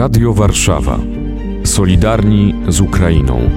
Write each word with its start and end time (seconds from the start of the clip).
Radio 0.00 0.32
Warszawa. 0.32 0.98
Solidarni 1.64 2.54
z 2.68 2.80
Ukrainą. 2.80 3.50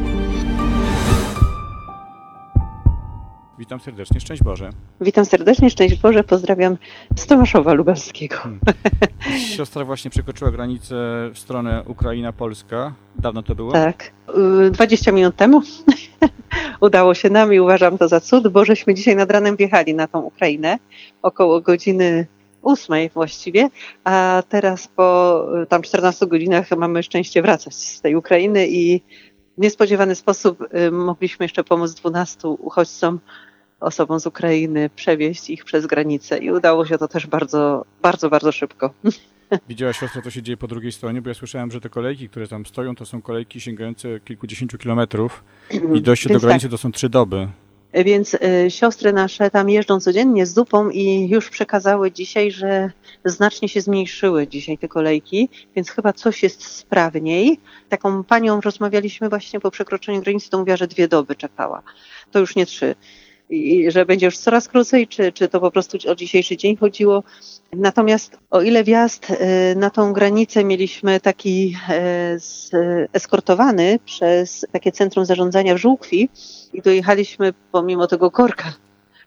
Witam 3.60 3.80
serdecznie, 3.80 4.20
szczęść 4.20 4.44
Boże. 4.44 4.70
Witam 5.02 5.26
serdecznie, 5.26 5.70
szczęść 5.70 5.96
Boże, 6.02 6.24
pozdrawiam 6.24 6.78
z 7.16 7.26
Tomaszowa 7.26 7.74
Lubelskiego. 7.74 8.36
Hmm. 8.36 8.60
Siostra 9.56 9.86
właśnie 9.86 10.12
przekroczyła 10.12 10.52
granicę 10.52 10.96
w 11.34 11.40
stronę 11.40 11.84
Ukraina-Polska. 11.88 12.94
Dawno 13.16 13.44
to 13.44 13.56
było? 13.56 13.72
Tak, 13.72 14.12
20 14.72 15.12
y, 15.12 15.14
minut 15.14 15.36
temu. 15.36 15.62
Udało 16.82 17.14
się 17.14 17.30
nam 17.30 17.54
i 17.54 17.60
uważam 17.60 17.98
to 17.98 18.08
za 18.08 18.20
cud, 18.20 18.48
bo 18.48 18.66
żeśmy 18.66 18.94
dzisiaj 18.94 19.16
nad 19.16 19.32
ranem 19.32 19.56
wjechali 19.56 19.96
na 19.96 20.08
tą 20.08 20.20
Ukrainę 20.22 20.78
około 21.22 21.62
godziny 21.62 22.28
ósmej 22.64 23.10
właściwie, 23.10 23.70
a 24.04 24.44
teraz 24.50 24.88
po 24.88 25.48
tam 25.70 25.82
14 25.82 26.28
godzinach 26.28 26.72
mamy 26.78 27.04
szczęście 27.04 27.42
wracać 27.42 27.76
z 27.76 28.02
tej 28.02 28.16
Ukrainy 28.16 28.68
i 28.68 29.02
w 29.58 29.62
niespodziewany 29.62 30.16
sposób 30.16 30.62
y, 30.62 30.92
mogliśmy 30.92 31.46
jeszcze 31.46 31.64
pomóc 31.64 31.94
12 31.94 32.48
uchodźcom, 32.48 33.20
osobom 33.80 34.20
z 34.20 34.28
Ukrainy, 34.28 34.90
przewieźć 34.96 35.50
ich 35.50 35.66
przez 35.66 35.86
granicę 35.86 36.38
i 36.38 36.52
udało 36.52 36.86
się 36.86 36.98
to 36.98 37.08
też 37.08 37.28
bardzo, 37.28 37.86
bardzo, 38.02 38.30
bardzo 38.30 38.52
szybko. 38.52 38.94
Widziała 39.70 39.94
siostra, 39.94 40.22
co 40.22 40.32
się 40.32 40.42
dzieje 40.42 40.58
po 40.58 40.68
drugiej 40.68 40.92
stronie, 40.92 41.22
bo 41.22 41.30
ja 41.30 41.34
słyszałem, 41.34 41.72
że 41.72 41.82
te 41.82 41.90
kolejki, 41.90 42.30
które 42.30 42.48
tam 42.48 42.66
stoją, 42.66 42.96
to 42.96 43.06
są 43.06 43.22
kolejki 43.22 43.62
sięgające 43.62 44.20
kilkudziesięciu 44.20 44.78
kilometrów 44.78 45.44
i 45.96 46.02
dojście 46.02 46.34
do 46.34 46.40
granicy 46.40 46.66
tak. 46.66 46.72
to 46.72 46.78
są 46.78 46.92
trzy 46.92 47.10
doby. 47.10 47.48
Więc 47.94 48.34
y, 48.34 48.72
siostry 48.72 49.14
nasze 49.14 49.50
tam 49.50 49.70
jeżdżą 49.70 50.00
codziennie 50.00 50.46
z 50.46 50.54
dupą 50.54 50.90
i 50.90 51.30
już 51.30 51.50
przekazały 51.50 52.12
dzisiaj, 52.12 52.52
że 52.52 52.92
znacznie 53.26 53.70
się 53.70 53.82
zmniejszyły 53.82 54.48
dzisiaj 54.48 54.78
te 54.78 54.88
kolejki, 54.88 55.50
więc 55.76 55.90
chyba 55.90 56.14
coś 56.14 56.44
jest 56.44 56.66
sprawniej. 56.66 57.60
Taką 57.90 58.24
panią 58.24 58.62
rozmawialiśmy 58.62 59.30
właśnie 59.30 59.60
po 59.60 59.72
przekroczeniu 59.72 60.22
granicy, 60.22 60.50
to 60.50 60.58
mówiła, 60.60 60.78
że 60.78 60.88
dwie 60.88 61.08
doby 61.08 61.36
czekała. 61.36 61.82
To 62.32 62.40
już 62.40 62.56
nie 62.56 62.66
trzy. 62.66 62.96
I 63.50 63.92
że 63.92 64.06
będzie 64.06 64.26
już 64.26 64.38
coraz 64.38 64.68
krócej, 64.68 65.08
czy, 65.08 65.32
czy 65.32 65.48
to 65.48 65.60
po 65.60 65.72
prostu 65.72 65.98
o 66.12 66.16
dzisiejszy 66.16 66.58
dzień 66.58 66.78
chodziło. 66.78 67.24
Natomiast 67.74 68.38
o 68.50 68.62
ile 68.62 68.84
wjazd 68.84 69.30
y, 69.30 69.76
na 69.76 69.90
tą 69.90 70.14
granicę 70.14 70.64
mieliśmy 70.64 71.20
taki 71.20 71.76
y, 72.74 73.08
eskortowany 73.14 74.00
przez 74.06 74.66
takie 74.72 74.92
centrum 74.92 75.26
zarządzania 75.26 75.76
w 75.76 75.78
Żółkwi 75.78 76.30
i 76.74 76.82
dojechaliśmy 76.82 77.54
pomimo 77.72 78.08
tego 78.08 78.32
korka 78.32 78.74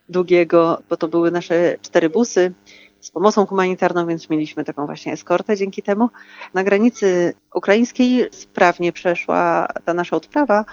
długiego, 0.09 0.83
bo 0.89 0.97
to 0.97 1.09
były 1.09 1.31
nasze 1.31 1.77
cztery 1.83 2.11
busy 2.11 2.53
z 3.01 3.11
pomocą 3.11 3.47
humanitarną, 3.47 4.07
więc 4.07 4.31
mieliśmy 4.31 4.65
taką 4.65 4.87
właśnie 4.87 5.13
eskortę 5.13 5.57
dzięki 5.57 5.83
temu. 5.83 6.11
Na 6.55 6.65
granicy 6.65 7.35
ukraińskiej 7.55 8.29
sprawnie 8.31 8.93
przeszła 8.93 9.69
ta 9.85 9.95
nasza 9.95 10.17
odprawa. 10.17 10.65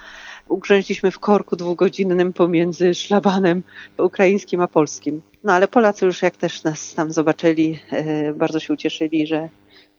Ugrzęźliśmy 0.47 1.11
w 1.11 1.19
korku 1.19 1.55
dwugodzinnym 1.55 2.33
pomiędzy 2.33 2.93
szlabanem 2.93 3.63
ukraińskim 3.97 4.61
a 4.61 4.67
polskim. 4.67 5.21
No 5.43 5.53
ale 5.53 5.67
Polacy 5.67 6.05
już 6.05 6.21
jak 6.21 6.37
też 6.37 6.63
nas 6.63 6.93
tam 6.93 7.11
zobaczyli, 7.11 7.79
e, 7.91 8.33
bardzo 8.33 8.59
się 8.59 8.73
ucieszyli, 8.73 9.27
że, 9.27 9.49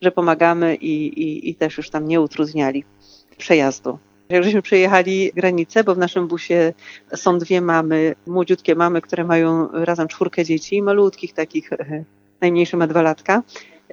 że 0.01 0.13
pomagamy 0.13 0.75
i, 0.75 1.23
i, 1.23 1.51
i 1.51 1.55
też 1.55 1.77
już 1.77 1.91
tam 1.91 2.09
nie 2.09 2.21
utrudniali 2.21 2.85
przejazdu. 3.37 3.99
Jak 4.29 4.45
żeśmy 4.45 4.63
przejechali 4.63 5.33
granicę, 5.35 5.85
bo 5.85 5.95
w 5.95 5.99
naszym 5.99 6.29
busie 6.29 6.73
są 7.15 7.39
dwie 7.39 7.61
mamy, 7.61 8.15
młodziutkie 8.27 8.75
mamy, 8.75 9.01
które 9.01 9.25
mają 9.25 9.69
razem 9.73 10.09
czwórkę 10.09 10.45
dzieci, 10.45 10.83
malutkich 10.83 11.33
takich, 11.33 11.73
e, 11.73 12.05
najmniejszy 12.41 12.77
ma 12.77 12.87
dwa 12.87 13.03
latka. 13.03 13.43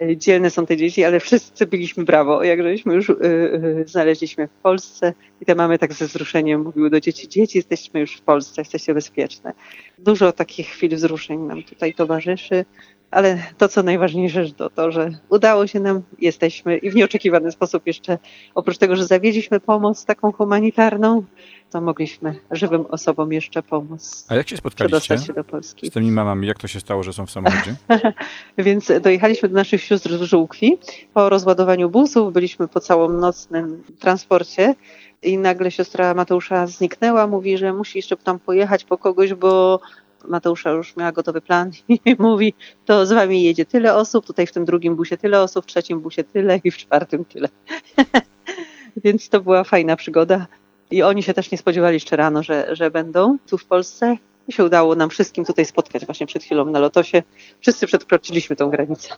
E, 0.02 0.18
dzielne 0.18 0.50
są 0.50 0.66
te 0.66 0.78
dzieci, 0.78 1.04
ale 1.04 1.20
wszyscy 1.20 1.66
byliśmy 1.66 2.04
brawo, 2.04 2.44
jak 2.44 2.64
żeśmy 2.64 2.94
już 2.94 3.10
yy, 3.10 3.84
znaleźliśmy 3.88 4.48
w 4.48 4.52
Polsce 4.52 5.14
i 5.42 5.46
te 5.46 5.56
mamy 5.56 5.80
tak 5.80 5.94
ze 5.94 6.08
wzruszeniem 6.08 6.62
mówiły 6.62 6.90
do 6.90 7.00
dzieci, 7.00 7.30
dzieci 7.30 7.58
jesteśmy 7.58 8.00
już 8.00 8.16
w 8.16 8.22
Polsce, 8.22 8.62
jesteście 8.62 8.94
bezpieczne. 8.94 9.54
Dużo 10.00 10.32
takich 10.32 10.68
chwil 10.68 10.96
wzruszeń 10.96 11.40
nam 11.40 11.64
tutaj 11.64 11.94
towarzyszy 11.94 12.66
ale 13.12 13.44
to, 13.58 13.68
co 13.68 13.84
najważniejsze, 13.84 14.46
to 14.58 14.70
to, 14.70 14.92
że 14.92 15.12
udało 15.30 15.68
się 15.68 15.80
nam, 15.80 16.02
jesteśmy 16.20 16.78
i 16.78 16.90
w 16.90 16.96
nieoczekiwany 16.96 17.52
sposób 17.52 17.88
jeszcze, 17.88 18.18
oprócz 18.56 18.78
tego, 18.78 18.96
że 18.96 19.06
zawieźliśmy 19.06 19.60
pomoc 19.60 20.06
taką 20.06 20.32
humanitarną, 20.32 21.24
to 21.72 21.82
mogliśmy 21.82 22.36
żywym 22.52 22.86
osobom 22.86 23.34
jeszcze 23.34 23.64
pomóc. 23.64 24.26
A 24.30 24.36
jak 24.36 24.50
się 24.50 24.58
spotkaliście 24.58 25.18
się 25.18 25.34
do 25.34 25.44
Polski. 25.44 25.88
z 25.88 25.92
tymi 25.92 26.12
mamami? 26.12 26.48
Jak 26.48 26.60
to 26.60 26.68
się 26.68 26.80
stało, 26.80 27.04
że 27.04 27.14
są 27.14 27.26
w 27.26 27.32
samochodzie? 27.32 27.76
Więc 28.58 28.92
dojechaliśmy 29.02 29.50
do 29.50 29.56
naszych 29.56 29.84
sióstr 29.84 30.18
z 30.18 30.22
Żółkwi. 30.22 30.78
Po 31.14 31.30
rozładowaniu 31.30 31.90
busów 31.90 32.34
byliśmy 32.34 32.68
po 32.68 32.80
całym 32.80 33.20
nocnym 33.20 33.84
transporcie 34.00 34.76
i 35.24 35.38
nagle 35.38 35.72
siostra 35.72 36.14
Mateusza 36.14 36.68
zniknęła, 36.68 37.28
mówi, 37.28 37.58
że 37.58 37.74
musi 37.74 37.98
jeszcze 37.98 38.18
tam 38.18 38.40
pojechać 38.40 38.84
po 38.84 38.98
kogoś, 38.98 39.34
bo 39.34 39.80
Mateusza 40.28 40.72
już 40.72 40.96
miała 40.96 41.12
gotowy 41.12 41.42
plan 41.42 41.72
i 41.90 42.16
mówi, 42.20 42.54
to 42.86 43.06
z 43.06 43.12
wami 43.12 43.44
jedzie 43.44 43.66
tyle 43.66 43.96
osób, 43.96 44.26
tutaj 44.26 44.48
w 44.48 44.52
tym 44.52 44.66
drugim 44.66 44.96
busie 44.96 45.18
tyle 45.18 45.42
osób, 45.42 45.66
w 45.66 45.68
trzecim 45.68 46.00
busie 46.00 46.24
tyle 46.24 46.60
i 46.64 46.72
w 46.72 46.78
czwartym 46.78 47.26
tyle. 47.26 47.50
Więc 49.04 49.30
to 49.30 49.42
była 49.42 49.64
fajna 49.64 49.96
przygoda. 49.96 50.48
I 50.92 51.04
oni 51.04 51.24
się 51.24 51.34
też 51.34 51.52
nie 51.52 51.58
spodziewali 51.58 51.94
jeszcze 51.94 52.16
rano, 52.16 52.44
że, 52.44 52.76
że 52.76 52.92
będą 52.92 53.38
tu 53.50 53.58
w 53.58 53.66
Polsce. 53.66 54.18
I 54.48 54.54
się 54.54 54.66
udało 54.66 54.96
nam 54.96 55.10
wszystkim 55.10 55.46
tutaj 55.46 55.66
spotkać 55.66 56.06
właśnie 56.06 56.28
przed 56.28 56.44
chwilą 56.44 56.66
na 56.66 56.80
lotosie. 56.80 57.24
Wszyscy 57.60 57.88
przekroczyliśmy 57.88 58.56
tą 58.56 58.70
granicę. 58.70 59.14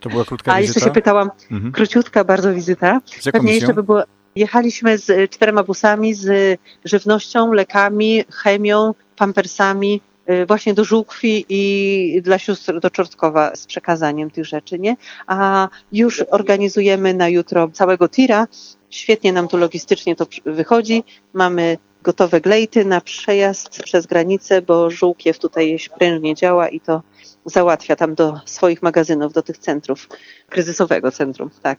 To 0.00 0.08
była 0.08 0.24
krótka 0.24 0.52
A 0.54 0.60
jeszcze 0.60 0.80
się 0.80 0.90
pytałam, 0.90 1.30
mhm. 1.50 1.72
króciutka 1.72 2.24
bardzo 2.24 2.54
wizyta. 2.54 3.00
Pewnie 3.32 3.54
jeszcze 3.54 3.74
by 3.74 3.82
było, 3.82 4.02
jechaliśmy 4.36 4.98
z 4.98 5.30
czterema 5.30 5.62
busami, 5.62 6.14
z 6.14 6.60
żywnością, 6.84 7.52
lekami, 7.52 8.24
chemią, 8.30 8.94
pampersami, 9.16 10.00
właśnie 10.46 10.74
do 10.74 10.84
Żółkwi 10.84 11.44
i 11.48 12.22
dla 12.22 12.38
sióstr 12.38 12.80
do 12.80 12.90
Czortkowa 12.90 13.56
z 13.56 13.66
przekazaniem 13.66 14.30
tych 14.30 14.44
rzeczy, 14.44 14.78
nie? 14.78 14.96
A 15.26 15.68
już 15.92 16.24
organizujemy 16.30 17.14
na 17.14 17.28
jutro 17.28 17.68
całego 17.72 18.08
tira. 18.08 18.46
Świetnie 18.90 19.32
nam 19.32 19.48
tu 19.48 19.56
logistycznie 19.56 20.16
to 20.16 20.26
wychodzi. 20.44 21.04
Mamy 21.32 21.78
gotowe 22.02 22.40
glejty 22.40 22.84
na 22.84 23.00
przejazd 23.00 23.82
przez 23.82 24.06
granicę, 24.06 24.62
bo 24.62 24.90
Żółkiew 24.90 25.38
tutaj 25.38 25.78
prężnie 25.98 26.34
działa 26.34 26.68
i 26.68 26.80
to 26.80 27.02
załatwia 27.44 27.96
tam 27.96 28.14
do 28.14 28.40
swoich 28.44 28.82
magazynów, 28.82 29.32
do 29.32 29.42
tych 29.42 29.58
centrów, 29.58 30.08
kryzysowego 30.48 31.10
centrum, 31.10 31.50
tak. 31.62 31.78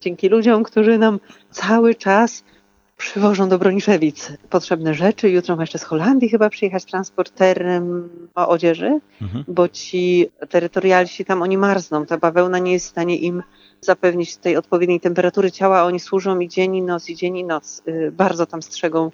Dzięki 0.00 0.28
ludziom, 0.28 0.62
którzy 0.62 0.98
nam 0.98 1.20
cały 1.50 1.94
czas 1.94 2.44
przywożą 3.04 3.48
do 3.48 3.58
Broniszewic 3.58 4.32
potrzebne 4.50 4.94
rzeczy. 4.94 5.30
Jutro 5.30 5.56
ma 5.56 5.62
jeszcze 5.62 5.78
z 5.78 5.84
Holandii 5.84 6.28
chyba 6.28 6.50
przyjechać 6.50 6.84
transporterem 6.84 8.08
o 8.34 8.48
odzieży, 8.48 9.00
mhm. 9.22 9.44
bo 9.48 9.68
ci 9.68 10.28
terytorialsi 10.48 11.24
tam 11.24 11.42
oni 11.42 11.58
marzną. 11.58 12.06
Ta 12.06 12.18
bawełna 12.18 12.58
nie 12.58 12.72
jest 12.72 12.86
w 12.86 12.88
stanie 12.88 13.16
im 13.16 13.42
zapewnić 13.80 14.36
tej 14.36 14.56
odpowiedniej 14.56 15.00
temperatury 15.00 15.50
ciała. 15.50 15.84
Oni 15.84 16.00
służą 16.00 16.38
i 16.38 16.48
dzień 16.48 16.76
i 16.76 16.82
noc, 16.82 17.08
i 17.08 17.16
dzień 17.16 17.36
i 17.36 17.44
noc. 17.44 17.82
Y, 17.88 18.12
bardzo 18.12 18.46
tam 18.46 18.62
strzegą 18.62 19.10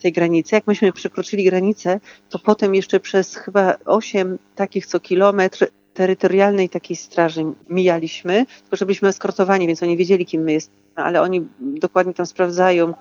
tej 0.00 0.12
granicy. 0.12 0.54
Jak 0.54 0.66
myśmy 0.66 0.92
przekroczyli 0.92 1.44
granicę, 1.44 2.00
to 2.28 2.38
potem 2.38 2.74
jeszcze 2.74 3.00
przez 3.00 3.36
chyba 3.36 3.74
8 3.84 4.38
takich 4.54 4.86
co 4.86 5.00
kilometr 5.00 5.66
terytorialnej 5.94 6.68
takiej 6.68 6.96
straży 6.96 7.44
mijaliśmy, 7.68 8.46
tylko 8.62 8.76
że 8.76 8.86
byliśmy 8.86 9.08
eskortowani, 9.08 9.66
więc 9.66 9.82
oni 9.82 9.96
wiedzieli, 9.96 10.26
kim 10.26 10.42
my 10.42 10.52
jesteśmy, 10.52 10.82
ale 10.94 11.22
oni 11.22 11.46
dokładnie 11.60 12.14
tam 12.14 12.26
sprawdzają, 12.26 12.94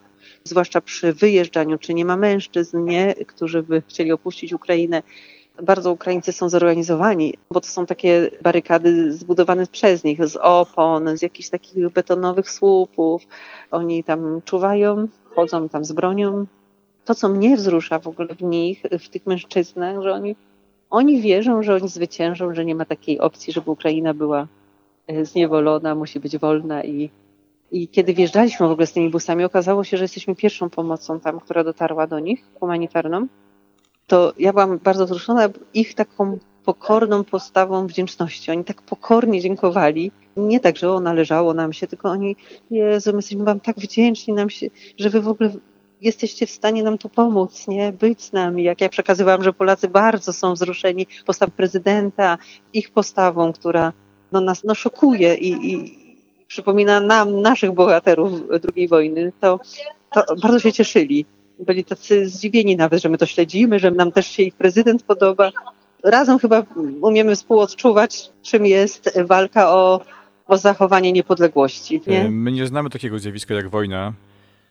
zwłaszcza 0.44 0.82
przy 0.82 1.14
wyjeżdżaniu, 1.14 1.78
czy 1.78 1.94
nie 1.94 2.06
ma 2.06 2.18
mężczyzn, 2.18 2.86
nie, 2.86 3.16
którzy 3.28 3.64
by 3.64 3.84
chcieli 3.88 4.12
opuścić 4.12 4.54
Ukrainę. 4.54 5.04
Bardzo 5.64 5.92
Ukraińcy 5.92 6.32
są 6.32 6.50
zorganizowani, 6.50 7.34
bo 7.52 7.62
to 7.62 7.68
są 7.68 7.86
takie 7.86 8.32
barykady 8.42 9.14
zbudowane 9.14 9.68
przez 9.68 10.04
nich, 10.04 10.28
z 10.28 10.36
opon, 10.42 11.18
z 11.18 11.22
jakichś 11.22 11.50
takich 11.50 11.90
betonowych 11.90 12.50
słupów. 12.50 13.24
Oni 13.72 14.04
tam 14.04 14.42
czuwają, 14.46 15.08
chodzą 15.36 15.70
tam 15.70 15.86
z 15.86 15.92
bronią. 15.92 16.46
To, 17.06 17.16
co 17.16 17.30
mnie 17.30 17.58
wzrusza 17.58 18.00
w 18.00 18.08
ogóle 18.08 18.36
w 18.36 18.42
nich, 18.42 18.82
w 19.00 19.10
tych 19.10 19.26
mężczyznach, 19.26 20.02
że 20.04 20.14
oni, 20.14 20.36
oni 20.90 21.22
wierzą, 21.22 21.64
że 21.64 21.76
oni 21.76 21.90
zwyciężą, 21.90 22.54
że 22.54 22.66
nie 22.66 22.76
ma 22.76 22.86
takiej 22.86 23.20
opcji, 23.20 23.54
żeby 23.54 23.72
Ukraina 23.72 24.14
była 24.14 24.48
e, 25.08 25.26
zniewolona, 25.26 25.96
musi 25.96 26.20
być 26.20 26.38
wolna 26.38 26.84
i 26.84 27.10
i 27.74 27.88
kiedy 27.88 28.14
wjeżdżaliśmy 28.14 28.68
w 28.68 28.72
ogóle 28.72 28.88
z 28.88 28.94
tymi 28.94 29.10
busami, 29.10 29.44
okazało 29.44 29.84
się, 29.84 29.98
że 29.98 30.04
jesteśmy 30.04 30.36
pierwszą 30.36 30.70
pomocą 30.70 31.20
tam, 31.20 31.40
która 31.40 31.64
dotarła 31.64 32.08
do 32.08 32.20
nich, 32.20 32.46
humanitarną. 32.60 33.28
To 34.08 34.34
ja 34.40 34.54
byłam 34.54 34.80
bardzo 34.80 35.06
wzruszona 35.06 35.50
ich 35.74 35.94
taką 35.94 36.38
pokorną 36.66 37.24
postawą 37.24 37.88
wdzięczności. 37.88 38.52
Oni 38.52 38.64
tak 38.64 38.82
pokornie 38.82 39.42
dziękowali. 39.42 40.12
Nie 40.38 40.60
tak, 40.60 40.78
że 40.78 40.92
o, 40.92 41.00
należało 41.00 41.54
nam 41.54 41.74
się, 41.74 41.88
tylko 41.88 42.10
oni, 42.10 42.36
Jezu, 42.72 43.12
my 43.12 43.18
jesteśmy 43.18 43.44
wam 43.44 43.60
tak 43.60 43.76
wdzięczni, 43.78 44.34
nam 44.34 44.50
się, 44.50 44.68
że 44.98 45.10
wy 45.10 45.22
w 45.22 45.28
ogóle 45.28 45.52
jesteście 46.02 46.48
w 46.48 46.52
stanie 46.52 46.84
nam 46.84 46.98
tu 46.98 47.10
pomóc, 47.10 47.68
nie? 47.68 47.92
Być 47.92 48.22
z 48.22 48.34
nami. 48.34 48.64
Jak 48.64 48.82
ja 48.82 48.90
przekazywałam, 48.90 49.44
że 49.44 49.54
Polacy 49.54 49.88
bardzo 49.88 50.34
są 50.34 50.54
wzruszeni 50.54 51.08
postawą 51.26 51.52
prezydenta, 51.52 52.38
ich 52.74 52.92
postawą, 52.92 53.54
która 53.54 53.94
no, 54.32 54.42
nas 54.42 54.64
no, 54.64 54.76
szokuje 54.76 55.36
i, 55.36 55.74
i 55.74 56.03
przypomina 56.54 57.00
nam, 57.00 57.42
naszych 57.42 57.72
bohaterów 57.72 58.32
II 58.76 58.88
wojny, 58.88 59.32
to, 59.40 59.60
to 60.14 60.36
bardzo 60.42 60.60
się 60.60 60.74
cieszyli. 60.74 61.26
Byli 61.60 61.86
tacy 61.86 62.30
zdziwieni 62.30 62.78
nawet, 62.78 63.02
że 63.02 63.10
my 63.10 63.18
to 63.18 63.26
śledzimy, 63.26 63.80
że 63.80 63.92
nam 63.92 64.12
też 64.12 64.28
się 64.28 64.44
ich 64.44 64.56
prezydent 64.56 65.04
podoba. 65.04 65.52
Razem 66.04 66.40
chyba 66.40 66.64
umiemy 67.02 67.36
współodczuwać, 67.36 68.30
czym 68.42 68.66
jest 68.66 69.20
walka 69.26 69.70
o, 69.70 70.02
o 70.48 70.58
zachowanie 70.58 71.12
niepodległości. 71.12 72.02
Nie? 72.08 72.30
My 72.30 72.52
nie 72.52 72.68
znamy 72.68 72.90
takiego 72.90 73.20
zjawiska 73.20 73.54
jak 73.54 73.70
wojna. 73.70 74.14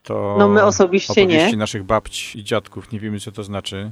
To 0.02 0.36
no 0.38 0.48
my 0.48 0.64
osobiście 0.64 1.26
nie. 1.26 1.56
naszych 1.56 1.84
babci 1.84 2.38
i 2.38 2.44
dziadków, 2.44 2.92
nie 2.92 3.00
wiemy 3.00 3.20
co 3.20 3.32
to 3.32 3.44
znaczy. 3.44 3.90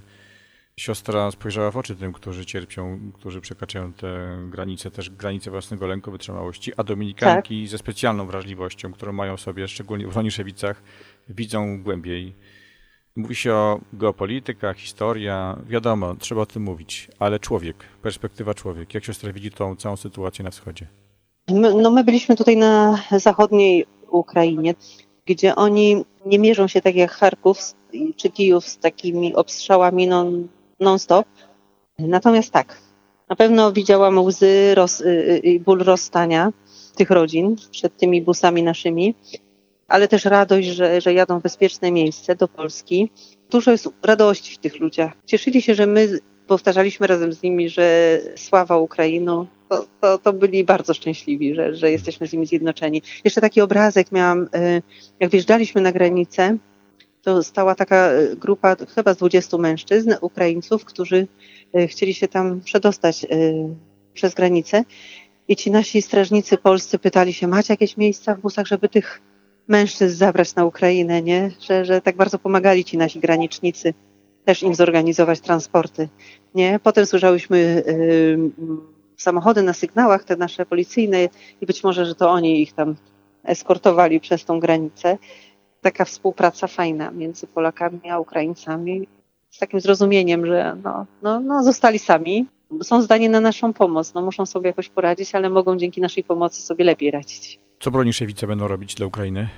Siostra 0.77 1.31
spojrzała 1.31 1.71
w 1.71 1.77
oczy 1.77 1.97
tym, 1.97 2.13
którzy 2.13 2.47
cierpią, 2.47 3.13
którzy 3.15 3.41
przekraczają 3.41 3.93
te 3.93 4.39
granice, 4.51 4.91
też 4.91 5.11
granice 5.11 5.51
własnego 5.51 5.87
lęku, 5.87 6.11
wytrzymałości, 6.11 6.73
a 6.77 6.85
dominikanki 6.85 7.63
tak. 7.63 7.71
ze 7.71 7.79
specjalną 7.79 8.27
wrażliwością, 8.27 8.93
którą 8.93 9.13
mają 9.13 9.37
sobie, 9.37 9.69
szczególnie 9.69 10.07
w 10.07 10.17
Roniszewicach, 10.17 10.83
widzą 11.29 11.83
głębiej. 11.83 12.37
Mówi 13.17 13.35
się 13.35 13.53
o 13.53 13.81
geopolityka, 13.93 14.75
historia, 14.75 15.59
wiadomo, 15.67 16.15
trzeba 16.15 16.41
o 16.41 16.47
tym 16.47 16.63
mówić, 16.63 17.09
ale 17.19 17.39
człowiek, 17.39 17.77
perspektywa 18.03 18.55
człowiek. 18.55 18.95
Jak 18.95 19.05
siostra 19.05 19.33
widzi 19.33 19.51
tą 19.51 19.77
całą 19.77 19.97
sytuację 19.97 20.45
na 20.45 20.51
wschodzie? 20.51 20.87
My, 21.49 21.75
no 21.75 21.91
my 21.91 22.05
byliśmy 22.05 22.37
tutaj 22.37 22.57
na 22.57 23.03
zachodniej 23.11 23.87
Ukrainie, 24.11 24.75
gdzie 25.27 25.57
oni 25.57 26.05
nie 26.27 26.39
mierzą 26.39 26.69
się 26.69 26.81
tak 26.81 26.95
jak 26.95 27.13
Charków 27.13 27.59
czy 28.17 28.31
Kijów 28.31 28.65
z 28.67 28.79
takimi 28.79 29.35
obstrzałami 29.35 30.07
non, 30.07 30.49
non-stop. 30.81 31.27
Natomiast 31.99 32.51
tak, 32.51 32.77
na 33.29 33.37
pewno 33.37 33.73
widziałam 33.73 34.19
łzy 34.19 34.75
roz, 34.75 35.03
i 35.43 35.61
ból 35.61 35.79
rozstania 35.79 36.53
tych 36.97 37.11
rodzin 37.11 37.57
przed 37.71 37.97
tymi 37.97 38.23
busami 38.23 38.63
naszymi, 38.63 39.15
ale 39.89 40.09
też 40.09 40.25
radość, 40.25 40.69
że, 40.69 41.01
że 41.01 41.15
jadą 41.15 41.41
w 41.41 41.43
bezpieczne 41.43 41.93
miejsce 41.93 42.37
do 42.37 42.49
Polski. 42.49 43.11
Dużo 43.51 43.71
jest 43.71 43.89
radości 44.03 44.55
w 44.55 44.59
tych 44.59 44.81
ludziach. 44.81 45.13
Cieszyli 45.27 45.63
się, 45.63 45.75
że 45.75 45.87
my 45.87 46.19
powtarzaliśmy 46.47 47.07
razem 47.07 47.33
z 47.33 47.43
nimi, 47.43 47.69
że 47.69 48.19
sława 48.37 48.77
Ukrainu, 48.77 49.47
to, 49.69 49.87
to, 50.01 50.19
to, 50.19 50.33
byli 50.33 50.65
bardzo 50.65 50.95
szczęśliwi, 50.95 51.55
że, 51.55 51.75
że 51.75 51.91
jesteśmy 51.91 52.27
z 52.27 52.33
nimi 52.33 52.47
zjednoczeni. 52.47 53.03
Jeszcze 53.25 53.41
taki 53.41 53.61
obrazek 53.61 54.13
miałam, 54.13 54.43
y, 54.43 54.83
jak 55.21 55.31
wjeżdżaliśmy 55.31 55.81
na 55.81 55.93
granicę, 55.93 56.57
to 57.23 57.43
stała 57.43 57.75
taka 57.75 58.13
y, 58.13 58.37
grupa 58.37 58.77
chyba 58.95 59.15
z 59.15 59.17
20 59.17 59.59
mężczyzn, 59.59 60.15
Ukraińców, 60.21 60.85
którzy 60.85 61.27
y, 61.77 61.89
chcieli 61.89 62.15
się 62.15 62.29
tam 62.29 62.61
przedostać 62.61 63.27
przez 64.15 64.35
granicę. 64.35 64.85
I 65.49 65.57
ci 65.57 65.71
nasi 65.71 66.03
strażnicy 66.03 66.57
polscy 66.57 66.99
pytali 66.99 67.33
się, 67.33 67.49
macie 67.49 67.73
jakieś 67.73 67.97
miejsca 67.97 68.35
w 68.35 68.41
busach, 68.41 68.67
żeby 68.67 68.89
tych 68.89 69.21
mężczyzn 69.69 70.17
zabrać 70.17 70.55
na 70.55 70.65
Ukrainę, 70.65 71.23
nie? 71.23 71.51
Że, 71.61 71.85
że 71.85 72.01
tak 72.01 72.17
bardzo 72.17 72.39
pomagali 72.39 72.85
ci 72.85 72.99
nasi 72.99 73.21
granicznicy 73.21 73.95
też 74.45 74.63
im 74.63 74.75
zorganizować 74.75 75.41
transporty, 75.41 76.09
nie? 76.55 76.81
Potem 76.83 77.07
słyszałyśmy 77.07 77.83
yy, 77.87 78.51
samochody 79.17 79.63
na 79.63 79.73
sygnałach, 79.73 80.25
te 80.25 80.37
nasze 80.37 80.67
policyjne 80.67 81.29
i 81.61 81.67
być 81.67 81.85
może, 81.85 82.07
że 82.07 82.15
to 82.15 82.31
oni 82.31 82.63
ich 82.63 82.73
tam 82.73 82.97
eskortowali 83.45 84.21
przez 84.21 84.45
tą 84.45 84.61
granicę. 84.61 85.19
Taka 85.81 86.05
współpraca 86.05 86.67
fajna 86.67 87.11
między 87.11 87.47
Polakami 87.47 88.11
a 88.11 88.19
Ukraińcami 88.19 89.09
z 89.51 89.59
takim 89.59 89.81
zrozumieniem, 89.81 90.47
że 90.47 90.77
no, 90.85 91.07
no, 91.23 91.41
no 91.41 91.63
zostali 91.65 91.99
sami, 91.99 92.47
są 92.83 93.03
zdani 93.03 93.29
na 93.29 93.41
naszą 93.41 93.73
pomoc, 93.73 94.15
no 94.15 94.23
muszą 94.23 94.47
sobie 94.47 94.67
jakoś 94.67 94.89
poradzić, 94.89 95.35
ale 95.35 95.51
mogą 95.51 95.77
dzięki 95.77 96.01
naszej 96.01 96.25
pomocy 96.25 96.63
sobie 96.63 96.85
lepiej 96.85 97.11
radzić. 97.11 97.59
Co 97.81 97.91
Broniszewice 97.91 98.47
będą 98.47 98.69
robić 98.69 98.95
dla 98.95 99.07
Ukrainy? 99.07 99.49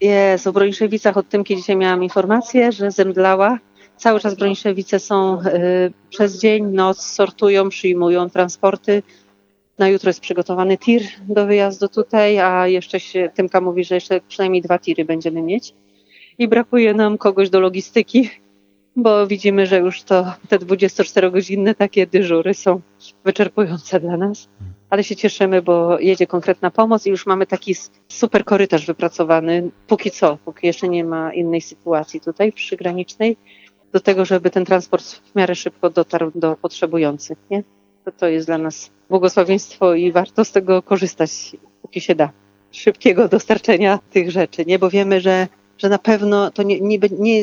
Jest, 0.00 0.46
o 0.46 0.52
Broniszewicach 0.52 1.16
od 1.16 1.28
Tymki 1.28 1.56
dzisiaj 1.56 1.76
miałam 1.76 2.02
informację, 2.04 2.72
że 2.72 2.90
zemdlała. 2.90 3.58
Cały 3.96 4.20
czas 4.20 4.34
Broniszewice 4.34 4.98
są 4.98 5.40
y, 5.40 5.92
przez 6.10 6.38
dzień, 6.38 6.64
noc, 6.64 7.04
sortują, 7.04 7.68
przyjmują 7.68 8.30
transporty. 8.30 9.02
Na 9.80 9.88
jutro 9.88 10.08
jest 10.08 10.20
przygotowany 10.20 10.78
tir 10.78 11.02
do 11.28 11.46
wyjazdu 11.46 11.88
tutaj, 11.88 12.38
a 12.38 12.66
jeszcze 12.66 13.00
się, 13.00 13.30
Tymka 13.34 13.60
mówi, 13.60 13.84
że 13.84 13.94
jeszcze 13.94 14.20
przynajmniej 14.28 14.62
dwa 14.62 14.78
tiry 14.78 15.04
będziemy 15.04 15.42
mieć. 15.42 15.74
I 16.38 16.48
brakuje 16.48 16.94
nam 16.94 17.18
kogoś 17.18 17.50
do 17.50 17.60
logistyki, 17.60 18.30
bo 18.96 19.26
widzimy, 19.26 19.66
że 19.66 19.78
już 19.78 20.02
to 20.02 20.34
te 20.48 20.58
24-godzinne 20.58 21.74
takie 21.74 22.06
dyżury 22.06 22.54
są 22.54 22.80
wyczerpujące 23.24 24.00
dla 24.00 24.16
nas 24.16 24.48
ale 24.90 25.04
się 25.04 25.16
cieszymy, 25.16 25.62
bo 25.62 25.98
jedzie 25.98 26.26
konkretna 26.26 26.70
pomoc 26.70 27.06
i 27.06 27.10
już 27.10 27.26
mamy 27.26 27.46
taki 27.46 27.74
super 28.08 28.44
korytarz 28.44 28.86
wypracowany, 28.86 29.70
póki 29.86 30.10
co, 30.10 30.38
póki 30.44 30.66
jeszcze 30.66 30.88
nie 30.88 31.04
ma 31.04 31.34
innej 31.34 31.60
sytuacji 31.60 32.20
tutaj 32.20 32.52
przygranicznej, 32.52 33.36
do 33.92 34.00
tego, 34.00 34.24
żeby 34.24 34.50
ten 34.50 34.64
transport 34.64 35.04
w 35.04 35.34
miarę 35.34 35.54
szybko 35.54 35.90
dotarł 35.90 36.32
do 36.34 36.56
potrzebujących. 36.56 37.38
Nie? 37.50 37.62
To, 38.10 38.18
to 38.18 38.28
jest 38.28 38.46
dla 38.46 38.58
nas 38.58 38.90
błogosławieństwo 39.08 39.94
i 39.94 40.12
warto 40.12 40.44
z 40.44 40.52
tego 40.52 40.82
korzystać, 40.82 41.56
póki 41.82 42.00
się 42.00 42.14
da. 42.14 42.30
Szybkiego 42.72 43.28
dostarczenia 43.28 43.98
tych 44.10 44.30
rzeczy, 44.30 44.64
nie? 44.66 44.78
bo 44.78 44.90
wiemy, 44.90 45.20
że 45.20 45.48
że 45.78 45.88
na 45.88 45.98
pewno 45.98 46.50
to 46.50 46.62
nie, 46.62 46.80
nie, 46.80 46.98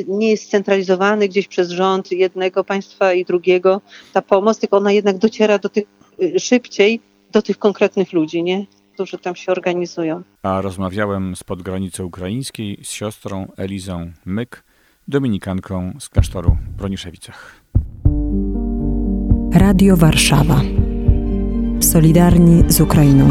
nie, 0.08 0.30
jest 0.30 0.44
scentralizowany 0.44 1.28
gdzieś 1.28 1.48
przez 1.48 1.70
rząd 1.70 2.12
jednego 2.12 2.64
państwa 2.64 3.14
i 3.14 3.26
drugiego 3.26 3.82
ta 4.14 4.22
pomoc, 4.22 4.60
tylko 4.60 4.78
ona 4.78 4.92
jednak 4.92 5.18
dociera 5.18 5.60
do 5.60 5.70
tych 5.70 5.84
y, 6.22 6.40
szybciej 6.40 7.02
do 7.32 7.42
tych 7.42 7.58
konkretnych 7.58 8.14
ludzi, 8.14 8.44
nie? 8.44 8.66
którzy 8.94 9.18
tam 9.18 9.36
się 9.36 9.52
organizują. 9.52 10.24
A 10.44 10.62
rozmawiałem 10.62 11.36
spod 11.36 11.62
granicy 11.62 12.04
ukraińskiej 12.04 12.80
z 12.84 12.92
siostrą 12.92 13.48
Elizą 13.58 14.12
Myk, 14.26 14.64
dominikanką 15.08 15.94
z 16.00 16.10
klasztoru 16.10 16.58
w 16.70 16.78
Broniszewicach. 16.78 17.62
Radio 19.54 19.98
Warszawa. 19.98 20.62
Solidarni 21.80 22.64
z 22.68 22.82
Ukrainą. 22.82 23.28